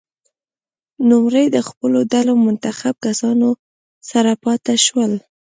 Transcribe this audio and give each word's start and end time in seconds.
نوموړی 1.09 1.45
د 1.55 1.57
خپلو 1.67 1.99
ډلو 2.13 2.33
څو 2.39 2.43
منتخب 2.45 2.95
کسانو 3.05 3.49
سره 4.09 4.31
پاته 4.43 4.73
شول. 4.85 5.11